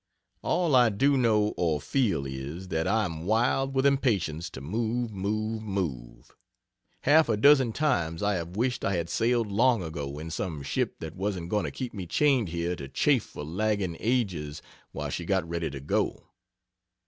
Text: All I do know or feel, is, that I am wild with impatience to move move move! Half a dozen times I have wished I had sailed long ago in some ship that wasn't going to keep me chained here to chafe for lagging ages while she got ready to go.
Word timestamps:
All 0.41 0.75
I 0.75 0.89
do 0.89 1.15
know 1.15 1.53
or 1.57 1.79
feel, 1.79 2.25
is, 2.25 2.69
that 2.69 2.87
I 2.87 3.05
am 3.05 3.27
wild 3.27 3.75
with 3.75 3.85
impatience 3.85 4.49
to 4.49 4.59
move 4.59 5.11
move 5.13 5.61
move! 5.61 6.35
Half 7.01 7.29
a 7.29 7.37
dozen 7.37 7.71
times 7.71 8.23
I 8.23 8.33
have 8.33 8.55
wished 8.57 8.83
I 8.83 8.95
had 8.95 9.11
sailed 9.11 9.51
long 9.51 9.83
ago 9.83 10.17
in 10.17 10.31
some 10.31 10.63
ship 10.63 10.95
that 11.01 11.15
wasn't 11.15 11.49
going 11.49 11.65
to 11.65 11.71
keep 11.71 11.93
me 11.93 12.07
chained 12.07 12.49
here 12.49 12.75
to 12.77 12.87
chafe 12.87 13.25
for 13.25 13.43
lagging 13.45 13.95
ages 13.99 14.63
while 14.91 15.11
she 15.11 15.23
got 15.23 15.47
ready 15.47 15.69
to 15.69 15.79
go. 15.79 16.25